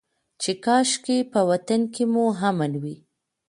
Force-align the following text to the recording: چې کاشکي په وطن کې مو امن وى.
چې 0.41 0.51
کاشکي 0.65 1.17
په 1.31 1.39
وطن 1.49 1.81
کې 1.93 2.03
مو 2.13 2.25
امن 2.49 2.71
وى. 2.83 2.95